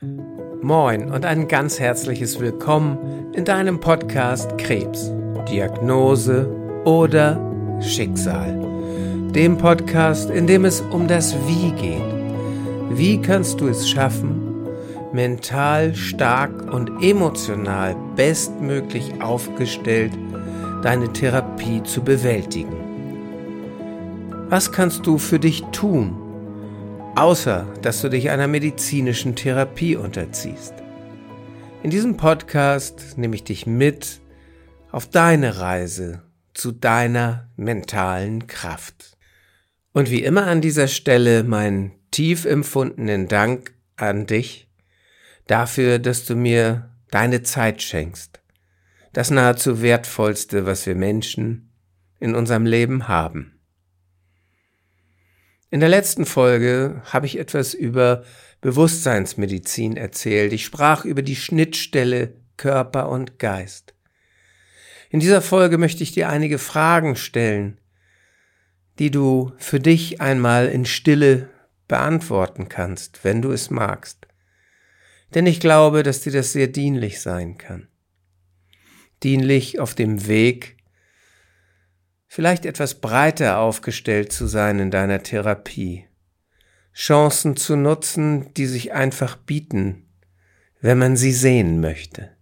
[0.00, 5.10] Moin und ein ganz herzliches Willkommen in deinem Podcast Krebs,
[5.50, 6.48] Diagnose
[6.84, 7.40] oder
[7.80, 8.60] Schicksal.
[9.34, 12.96] Dem Podcast, in dem es um das Wie geht.
[12.96, 14.68] Wie kannst du es schaffen,
[15.12, 20.12] mental stark und emotional bestmöglich aufgestellt
[20.84, 22.76] deine Therapie zu bewältigen?
[24.48, 26.27] Was kannst du für dich tun?
[27.18, 30.74] Außer dass du dich einer medizinischen Therapie unterziehst.
[31.82, 34.20] In diesem Podcast nehme ich dich mit
[34.92, 36.22] auf deine Reise
[36.54, 39.16] zu deiner mentalen Kraft.
[39.92, 44.68] Und wie immer an dieser Stelle meinen tief empfundenen Dank an dich
[45.48, 48.38] dafür, dass du mir deine Zeit schenkst.
[49.12, 51.72] Das nahezu wertvollste, was wir Menschen
[52.20, 53.57] in unserem Leben haben.
[55.70, 58.24] In der letzten Folge habe ich etwas über
[58.62, 60.52] Bewusstseinsmedizin erzählt.
[60.52, 63.94] Ich sprach über die Schnittstelle Körper und Geist.
[65.10, 67.78] In dieser Folge möchte ich dir einige Fragen stellen,
[68.98, 71.50] die du für dich einmal in Stille
[71.86, 74.26] beantworten kannst, wenn du es magst.
[75.34, 77.88] Denn ich glaube, dass dir das sehr dienlich sein kann.
[79.22, 80.77] Dienlich auf dem Weg
[82.28, 86.06] vielleicht etwas breiter aufgestellt zu sein in deiner Therapie,
[86.94, 90.06] Chancen zu nutzen, die sich einfach bieten,
[90.80, 92.36] wenn man sie sehen möchte.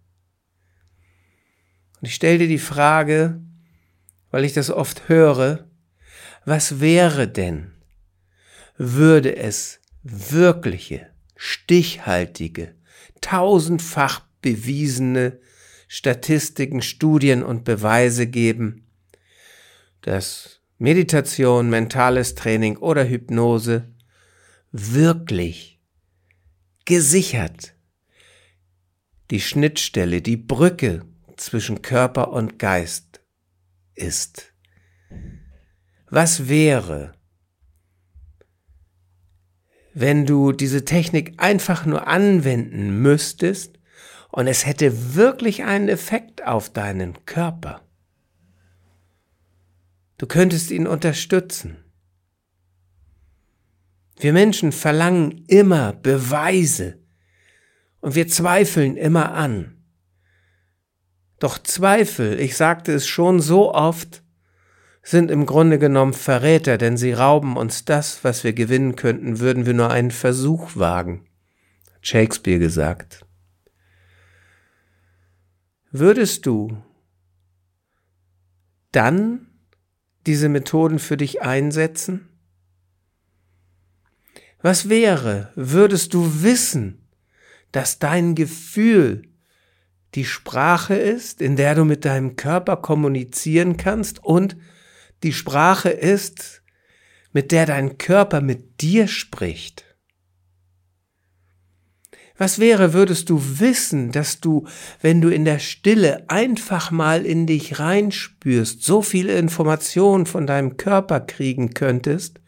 [1.99, 3.41] Und ich stelle dir die Frage,
[4.29, 5.67] weil ich das oft höre,
[6.45, 7.71] was wäre denn,
[8.77, 12.75] würde es wirkliche, stichhaltige,
[13.21, 15.39] tausendfach bewiesene
[15.87, 18.86] Statistiken, Studien und Beweise geben,
[20.01, 23.93] dass Meditation, mentales Training oder Hypnose
[24.71, 25.81] wirklich
[26.85, 27.73] gesichert
[29.31, 31.03] die Schnittstelle, die Brücke
[31.35, 33.21] zwischen Körper und Geist
[33.95, 34.53] ist.
[36.09, 37.13] Was wäre,
[39.93, 43.79] wenn du diese Technik einfach nur anwenden müsstest
[44.29, 47.86] und es hätte wirklich einen Effekt auf deinen Körper?
[50.17, 51.77] Du könntest ihn unterstützen.
[54.19, 56.99] Wir Menschen verlangen immer Beweise
[57.99, 59.83] und wir zweifeln immer an.
[61.39, 64.23] Doch Zweifel, ich sagte es schon so oft,
[65.03, 69.65] sind im Grunde genommen Verräter, denn sie rauben uns das, was wir gewinnen könnten, würden
[69.65, 71.27] wir nur einen Versuch wagen,
[71.93, 73.23] hat Shakespeare gesagt.
[75.91, 76.83] Würdest du
[78.91, 79.46] dann
[80.27, 82.29] diese Methoden für dich einsetzen?
[84.61, 87.07] Was wäre, würdest du wissen,
[87.71, 89.23] dass dein Gefühl
[90.15, 94.57] die Sprache ist, in der du mit deinem Körper kommunizieren kannst und
[95.23, 96.63] die Sprache ist,
[97.33, 99.86] mit der dein Körper mit dir spricht?
[102.37, 104.67] Was wäre, würdest du wissen, dass du,
[105.01, 110.77] wenn du in der Stille einfach mal in dich reinspürst, so viele Informationen von deinem
[110.77, 112.39] Körper kriegen könntest,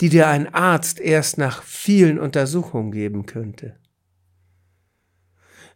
[0.00, 3.76] die dir ein Arzt erst nach vielen Untersuchungen geben könnte?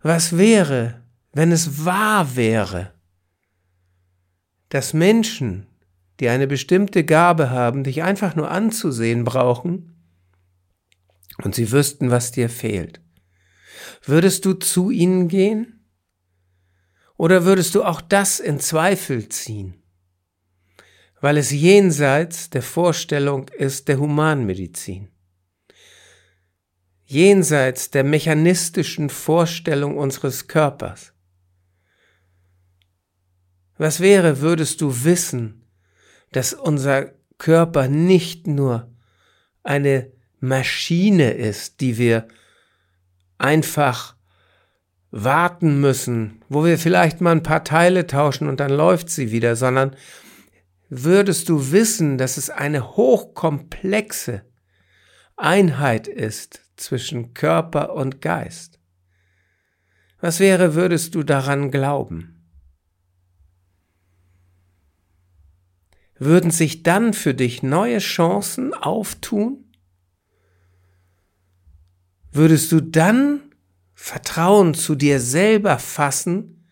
[0.01, 2.93] Was wäre, wenn es wahr wäre,
[4.69, 5.67] dass Menschen,
[6.21, 9.94] die eine bestimmte Gabe haben, dich einfach nur anzusehen brauchen,
[11.43, 13.01] und sie wüssten, was dir fehlt.
[14.05, 15.85] Würdest du zu ihnen gehen?
[17.17, 19.83] Oder würdest du auch das in Zweifel ziehen?
[21.21, 25.09] Weil es jenseits der Vorstellung ist der Humanmedizin.
[27.05, 31.13] Jenseits der mechanistischen Vorstellung unseres Körpers.
[33.77, 35.65] Was wäre, würdest du wissen,
[36.33, 38.93] dass unser Körper nicht nur
[39.63, 40.14] eine
[40.49, 42.29] Maschine ist, die wir
[43.39, 44.17] einfach
[45.11, 49.55] warten müssen, wo wir vielleicht mal ein paar Teile tauschen und dann läuft sie wieder,
[49.55, 49.95] sondern
[50.89, 54.43] würdest du wissen, dass es eine hochkomplexe
[55.37, 58.81] Einheit ist zwischen Körper und Geist?
[60.21, 62.31] Was wäre, würdest du daran glauben?
[66.19, 69.64] Würden sich dann für dich neue Chancen auftun?
[72.35, 73.41] Würdest du dann
[73.95, 76.67] Vertrauen zu dir selber fassen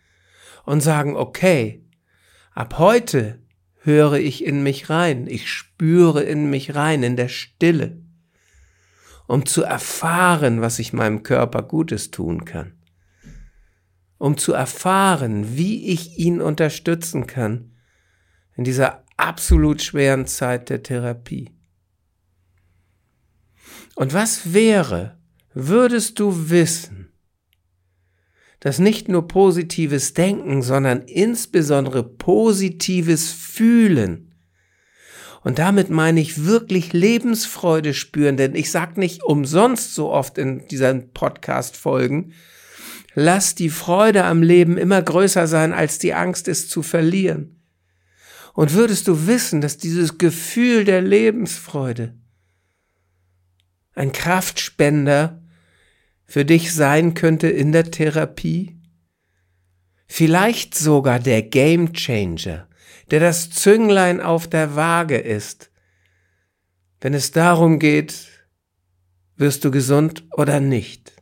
[0.64, 1.84] und sagen, okay,
[2.52, 3.38] ab heute
[3.78, 8.02] höre ich in mich rein, ich spüre in mich rein, in der Stille.
[9.26, 12.74] um zu erfahren, was ich meinem Körper Gutes tun kann,
[14.18, 17.72] um zu erfahren, wie ich ihn unterstützen kann
[18.56, 21.50] in dieser absolut schweren Zeit der Therapie.
[23.94, 25.18] Und was wäre,
[25.54, 27.12] würdest du wissen,
[28.60, 34.32] dass nicht nur positives Denken, sondern insbesondere positives Fühlen
[35.44, 40.66] und damit meine ich wirklich Lebensfreude spüren, denn ich sag nicht umsonst so oft in
[40.68, 42.32] diesen Podcast-Folgen,
[43.14, 47.60] lass die Freude am Leben immer größer sein, als die Angst es zu verlieren.
[48.54, 52.14] Und würdest du wissen, dass dieses Gefühl der Lebensfreude
[53.94, 55.41] ein Kraftspender
[56.32, 58.80] für dich sein könnte in der Therapie?
[60.06, 62.68] Vielleicht sogar der Game Changer,
[63.10, 65.70] der das Zünglein auf der Waage ist.
[67.02, 68.28] Wenn es darum geht,
[69.36, 71.12] wirst du gesund oder nicht.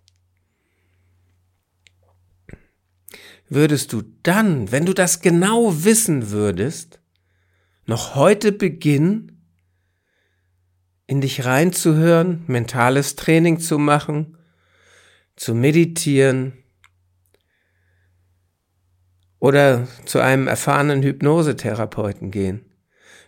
[3.49, 7.01] Würdest du dann, wenn du das genau wissen würdest,
[7.85, 9.45] noch heute beginnen,
[11.09, 14.37] in dich reinzuhören, mentales Training zu machen,
[15.37, 16.61] zu meditieren,
[19.41, 22.65] oder zu einem erfahrenen Hypnosetherapeuten gehen,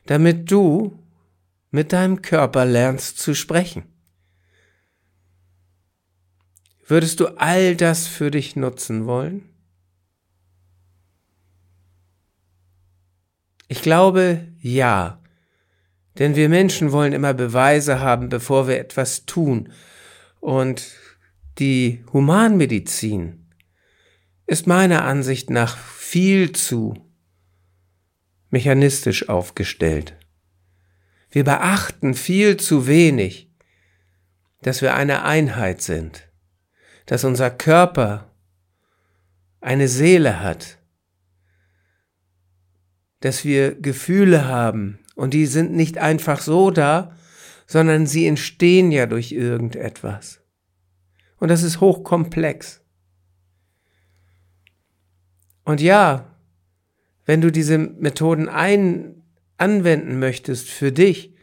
[0.06, 0.98] damit du
[1.70, 3.84] mit deinem Körper lernst zu sprechen.
[6.86, 9.48] Würdest du all das für dich nutzen wollen?
[13.68, 15.18] Ich glaube, ja.
[16.18, 19.72] Denn wir Menschen wollen immer Beweise haben, bevor wir etwas tun.
[20.40, 20.84] Und
[21.58, 23.46] die Humanmedizin
[24.46, 26.94] ist meiner Ansicht nach viel zu
[28.50, 30.14] mechanistisch aufgestellt.
[31.30, 33.50] Wir beachten viel zu wenig,
[34.60, 36.28] dass wir eine Einheit sind,
[37.06, 38.30] dass unser Körper
[39.60, 40.78] eine Seele hat,
[43.20, 47.16] dass wir Gefühle haben und die sind nicht einfach so da,
[47.66, 50.41] sondern sie entstehen ja durch irgendetwas.
[51.42, 52.82] Und das ist hochkomplex.
[55.64, 56.36] Und ja,
[57.24, 59.24] wenn du diese Methoden ein,
[59.56, 61.34] anwenden möchtest für dich,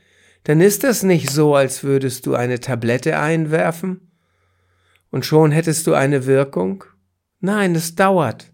[0.45, 4.09] dann ist das nicht so, als würdest du eine Tablette einwerfen
[5.11, 6.85] und schon hättest du eine Wirkung.
[7.41, 8.53] Nein, es dauert.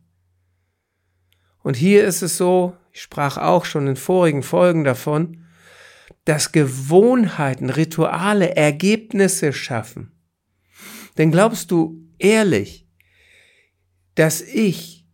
[1.62, 5.46] Und hier ist es so, ich sprach auch schon in vorigen Folgen davon,
[6.24, 10.15] dass Gewohnheiten, Rituale Ergebnisse schaffen.
[11.18, 12.88] Denn glaubst du ehrlich,
[14.16, 15.06] dass ich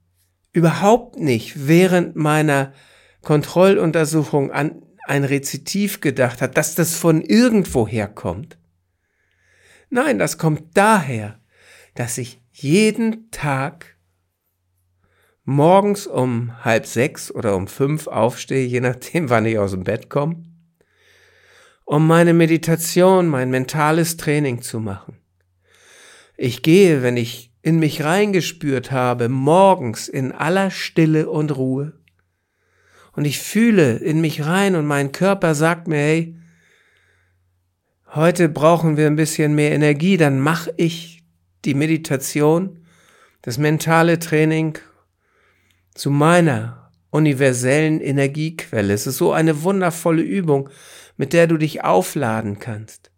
[0.53, 2.73] überhaupt nicht während meiner
[3.21, 8.57] Kontrolluntersuchung an ein Rezitiv gedacht hat, dass das von irgendwoher kommt.
[9.89, 11.39] Nein, das kommt daher,
[11.95, 13.97] dass ich jeden Tag
[15.43, 20.09] morgens um halb sechs oder um fünf aufstehe, je nachdem, wann ich aus dem Bett
[20.09, 20.43] komme,
[21.85, 25.20] um meine Meditation, mein mentales Training zu machen.
[26.43, 31.93] Ich gehe, wenn ich in mich reingespürt habe, morgens in aller Stille und Ruhe.
[33.11, 36.35] Und ich fühle in mich rein und mein Körper sagt mir, hey,
[38.07, 41.23] heute brauchen wir ein bisschen mehr Energie, dann mache ich
[41.63, 42.87] die Meditation,
[43.43, 44.79] das mentale Training
[45.93, 48.93] zu meiner universellen Energiequelle.
[48.93, 50.69] Es ist so eine wundervolle Übung,
[51.17, 53.10] mit der du dich aufladen kannst.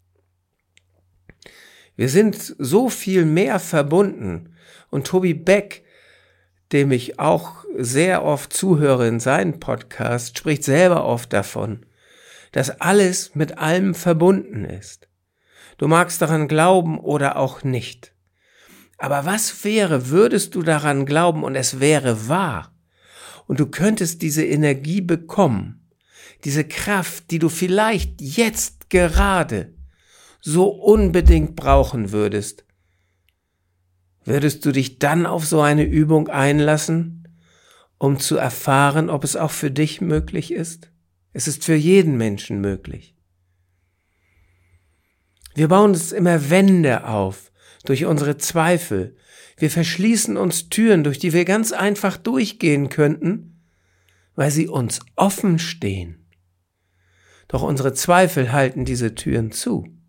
[1.95, 4.55] Wir sind so viel mehr verbunden.
[4.89, 5.83] Und Tobi Beck,
[6.71, 11.85] dem ich auch sehr oft zuhöre in seinen Podcast, spricht selber oft davon,
[12.51, 15.07] dass alles mit allem verbunden ist.
[15.77, 18.13] Du magst daran glauben oder auch nicht.
[18.97, 22.75] Aber was wäre, würdest du daran glauben und es wäre wahr?
[23.47, 25.89] Und du könntest diese Energie bekommen,
[26.43, 29.73] diese Kraft, die du vielleicht jetzt gerade
[30.45, 32.65] so unbedingt brauchen würdest,
[34.25, 37.29] würdest du dich dann auf so eine Übung einlassen,
[37.97, 40.91] um zu erfahren, ob es auch für dich möglich ist?
[41.31, 43.15] Es ist für jeden Menschen möglich.
[45.55, 47.51] Wir bauen uns immer Wände auf
[47.85, 49.15] durch unsere Zweifel.
[49.57, 53.63] Wir verschließen uns Türen, durch die wir ganz einfach durchgehen könnten,
[54.35, 56.25] weil sie uns offen stehen.
[57.47, 60.02] Doch unsere Zweifel halten diese Türen zu.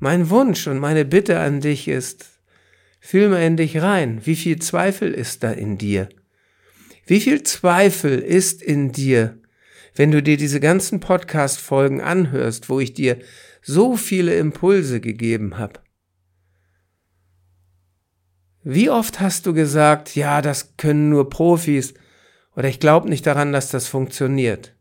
[0.00, 2.26] Mein Wunsch und meine Bitte an dich ist,
[3.00, 6.08] fühl mal in dich rein, wie viel Zweifel ist da in dir?
[7.04, 9.40] Wie viel Zweifel ist in dir,
[9.96, 13.18] wenn du dir diese ganzen Podcast-Folgen anhörst, wo ich dir
[13.60, 15.80] so viele Impulse gegeben habe.
[18.62, 21.94] Wie oft hast du gesagt, ja, das können nur Profis
[22.54, 24.77] oder ich glaube nicht daran, dass das funktioniert?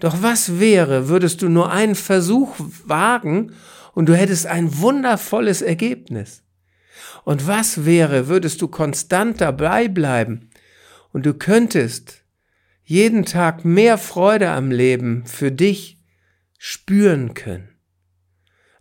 [0.00, 3.52] Doch was wäre, würdest du nur einen Versuch wagen
[3.92, 6.42] und du hättest ein wundervolles Ergebnis?
[7.24, 10.50] Und was wäre, würdest du konstant dabei bleiben
[11.12, 12.24] und du könntest
[12.82, 15.98] jeden Tag mehr Freude am Leben für dich
[16.58, 17.68] spüren können?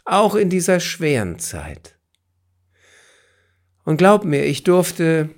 [0.05, 1.97] Auch in dieser schweren Zeit.
[3.83, 5.29] Und glaub mir, ich durfte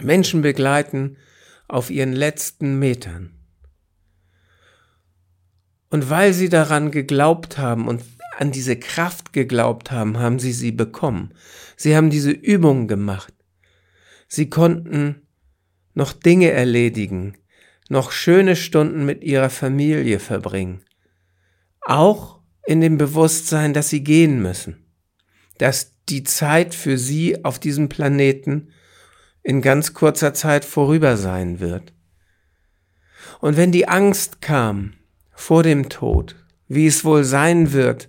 [0.00, 1.18] Menschen begleiten
[1.68, 3.37] auf ihren letzten Metern.
[5.90, 8.02] Und weil sie daran geglaubt haben und
[8.36, 11.34] an diese Kraft geglaubt haben, haben sie sie bekommen.
[11.76, 13.32] Sie haben diese Übung gemacht.
[14.28, 15.26] Sie konnten
[15.94, 17.36] noch Dinge erledigen,
[17.88, 20.82] noch schöne Stunden mit ihrer Familie verbringen.
[21.80, 24.84] Auch in dem Bewusstsein, dass sie gehen müssen.
[25.56, 28.70] Dass die Zeit für sie auf diesem Planeten
[29.42, 31.94] in ganz kurzer Zeit vorüber sein wird.
[33.40, 34.97] Und wenn die Angst kam,
[35.38, 36.34] vor dem Tod,
[36.66, 38.08] wie es wohl sein wird,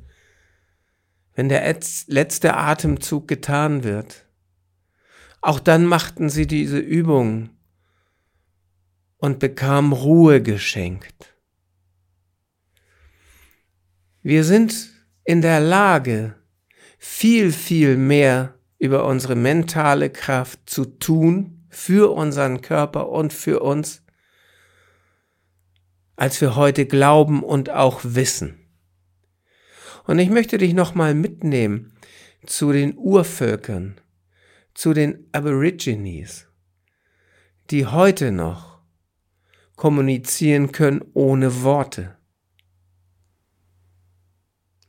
[1.35, 1.63] wenn der
[2.07, 4.25] letzte Atemzug getan wird.
[5.39, 7.51] Auch dann machten sie diese Übung
[9.17, 11.35] und bekamen Ruhe geschenkt.
[14.23, 14.89] Wir sind
[15.23, 16.33] in der Lage,
[16.97, 24.01] viel, viel mehr über unsere mentale Kraft zu tun für unseren Körper und für uns,
[26.19, 28.59] als wir heute glauben und auch wissen.
[30.05, 31.93] Und ich möchte dich nochmal mitnehmen
[32.45, 34.01] zu den Urvölkern,
[34.73, 36.47] zu den Aborigines,
[37.69, 38.81] die heute noch
[39.77, 42.17] kommunizieren können ohne Worte.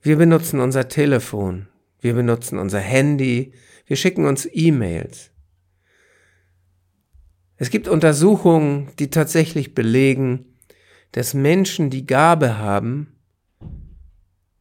[0.03, 1.69] Wir benutzen unser Telefon,
[2.01, 3.53] wir benutzen unser Handy,
[3.87, 5.31] wir schicken uns E-Mails.
[7.57, 10.50] Es gibt Untersuchungen, die tatsächlich belegen,
[11.12, 13.17] dass Menschen die Gabe haben,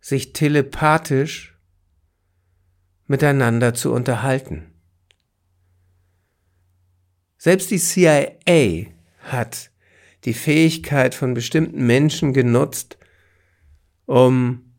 [0.02, 1.58] sich telepathisch
[3.08, 4.74] miteinander zu unterhalten.
[7.38, 8.88] Selbst die CIA
[9.20, 9.72] hat
[10.26, 12.98] die Fähigkeit von bestimmten Menschen genutzt,
[14.06, 14.74] um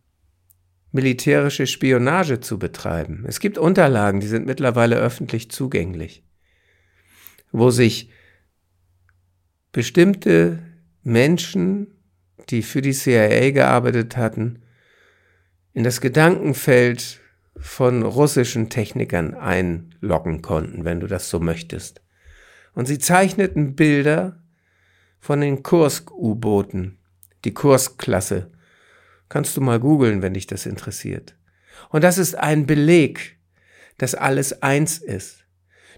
[0.93, 3.25] militärische Spionage zu betreiben.
[3.27, 6.25] Es gibt Unterlagen, die sind mittlerweile öffentlich zugänglich,
[7.53, 8.11] wo sich
[9.73, 10.70] bestimmte
[11.03, 11.87] Menschen,
[12.49, 14.63] die für die CIA gearbeitet hatten,
[15.73, 17.21] in das Gedankenfeld
[17.57, 22.01] von russischen Technikern einloggen konnten, wenn du das so möchtest.
[22.75, 24.43] Und sie zeichneten Bilder
[25.19, 26.99] von den Kursk-U-Booten,
[27.45, 28.51] die Kursk-Klasse.
[29.29, 31.37] Kannst du mal googeln, wenn dich das interessiert.
[31.91, 33.37] Und das ist ein Beleg,
[33.99, 35.40] dass alles eins ist.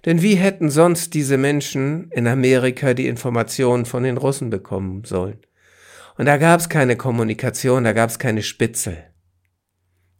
[0.04, 5.38] Denn wie hätten sonst diese Menschen in Amerika die Informationen von den Russen bekommen sollen?
[6.16, 8.98] Und da gab es keine Kommunikation, da gab es keine Spitzel.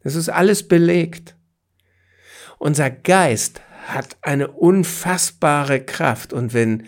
[0.03, 1.35] Das ist alles belegt.
[2.57, 6.87] Unser Geist hat eine unfassbare Kraft und wenn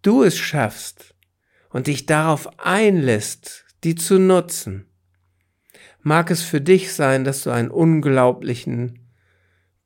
[0.00, 1.14] du es schaffst
[1.70, 4.86] und dich darauf einlässt, die zu nutzen,
[6.00, 9.01] mag es für dich sein, dass du einen unglaublichen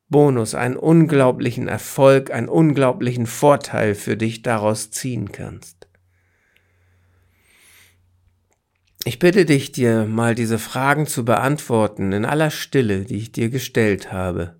[0.08, 5.88] Bonus, einen unglaublichen Erfolg, einen unglaublichen Vorteil für dich daraus ziehen kannst.
[9.04, 13.50] Ich bitte dich, dir mal diese Fragen zu beantworten in aller Stille, die ich dir
[13.50, 14.56] gestellt habe.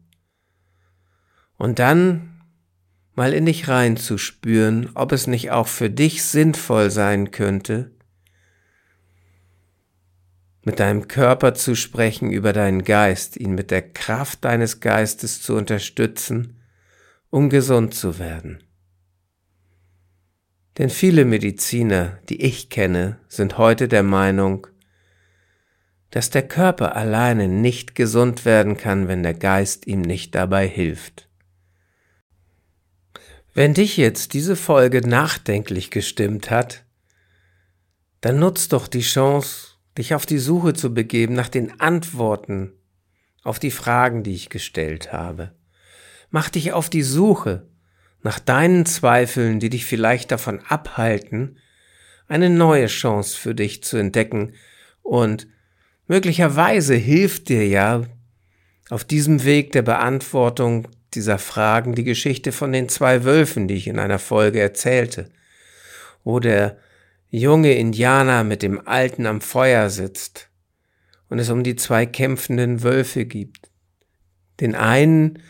[1.57, 2.43] Und dann
[3.17, 7.96] mal in dich reinzuspüren, ob es nicht auch für dich sinnvoll sein könnte,
[10.67, 15.55] mit deinem Körper zu sprechen über deinen Geist, ihn mit der Kraft deines Geistes zu
[15.55, 16.61] unterstützen,
[17.31, 18.65] um gesund zu werden.
[20.77, 24.67] Denn viele Mediziner, die ich kenne, sind heute der Meinung,
[26.11, 31.29] dass der Körper alleine nicht gesund werden kann, wenn der Geist ihm nicht dabei hilft.
[33.55, 36.85] Wenn dich jetzt diese Folge nachdenklich gestimmt hat,
[38.21, 42.73] dann nutz doch die Chance, dich auf die Suche zu begeben nach den Antworten
[43.43, 45.53] auf die Fragen, die ich gestellt habe.
[46.31, 47.69] Mach dich auf die Suche
[48.23, 51.59] nach deinen Zweifeln, die dich vielleicht davon abhalten,
[52.27, 54.55] eine neue Chance für dich zu entdecken
[55.03, 55.47] und
[56.09, 58.03] möglicherweise hilft dir ja
[58.91, 63.87] auf diesem Weg der Beantwortung dieser Fragen die Geschichte von den zwei Wölfen, die ich
[63.87, 65.31] in einer Folge erzählte.
[66.25, 66.77] wo der
[67.41, 70.49] junge Indianer mit dem Alten am Feuer sitzt
[71.29, 73.71] und es um die zwei kämpfenden Wölfe gibt.
[74.61, 75.43] Den einen,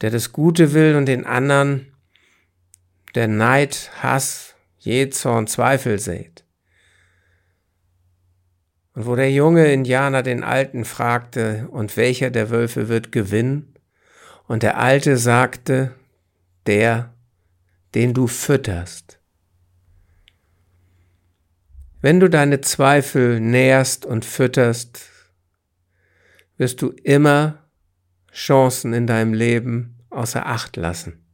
[0.00, 1.94] der das Gute will und den anderen,
[3.14, 6.44] der Neid, Hass, Jezorn, Zweifel sät.
[8.94, 13.74] Und wo der junge Indianer den Alten fragte, und welcher der Wölfe wird gewinnen?
[14.46, 15.94] Und der Alte sagte,
[16.66, 17.14] der,
[17.94, 19.19] den du fütterst.
[22.02, 25.02] Wenn du deine Zweifel nährst und fütterst,
[26.56, 27.68] wirst du immer
[28.32, 31.24] Chancen in deinem Leben außer Acht lassen.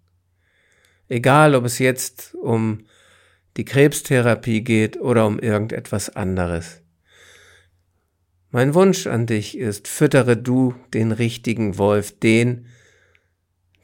[1.08, 2.87] Egal, ob es jetzt um
[3.56, 6.82] die Krebstherapie geht oder um irgendetwas anderes.
[8.50, 12.66] Mein Wunsch an dich ist, füttere du den richtigen Wolf, den,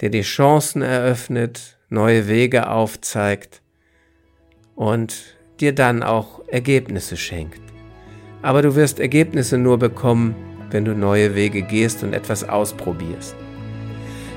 [0.01, 3.63] der dir Chancen eröffnet, neue Wege aufzeigt
[4.75, 7.61] und dir dann auch Ergebnisse schenkt.
[8.43, 10.35] Aber du wirst Ergebnisse nur bekommen,
[10.71, 13.37] wenn du neue Wege gehst und etwas ausprobierst.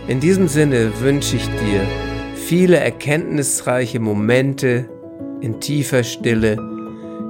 [0.07, 1.81] In diesem Sinne wünsche ich dir
[2.36, 4.88] viele erkenntnisreiche Momente
[5.41, 6.57] in tiefer Stille,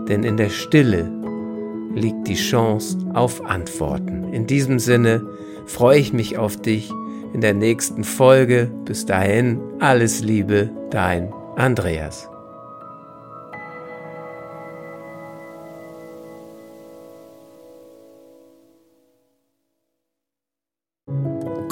[0.09, 1.09] denn in der Stille
[1.93, 4.33] liegt die Chance auf Antworten.
[4.33, 5.25] In diesem Sinne
[5.65, 6.91] freue ich mich auf dich
[7.33, 8.69] in der nächsten Folge.
[8.83, 12.29] Bis dahin, alles Liebe, dein Andreas.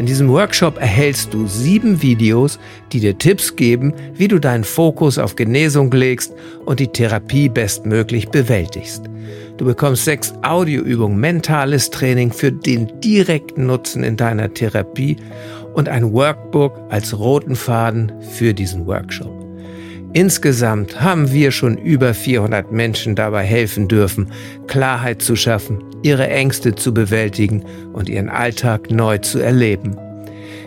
[0.00, 2.58] In diesem Workshop erhältst du sieben Videos,
[2.90, 6.32] die dir Tipps geben, wie du deinen Fokus auf Genesung legst
[6.64, 9.02] und die Therapie bestmöglich bewältigst.
[9.58, 15.18] Du bekommst sechs Audioübungen, mentales Training für den direkten Nutzen in deiner Therapie
[15.74, 19.30] und ein Workbook als roten Faden für diesen Workshop.
[20.14, 24.32] Insgesamt haben wir schon über 400 Menschen dabei helfen dürfen,
[24.66, 29.96] Klarheit zu schaffen, ihre Ängste zu bewältigen und ihren Alltag neu zu erleben.